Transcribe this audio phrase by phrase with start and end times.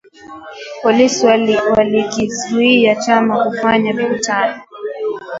[0.83, 4.61] Polisi walikizuia chama kufanya mikutano